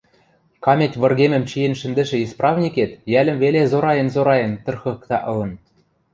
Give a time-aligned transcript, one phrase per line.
[0.63, 5.51] каметь выргемӹм чиэн шӹндӹшӹ исправникет йӓлӹм веле зораен-зораен тырхыкта ылын;